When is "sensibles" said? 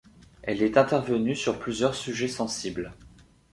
2.27-2.91